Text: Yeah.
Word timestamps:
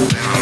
Yeah. 0.00 0.37